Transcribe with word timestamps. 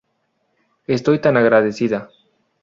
Estoy 0.87 1.19
tan 1.21 1.37
agradecida". 1.37 2.09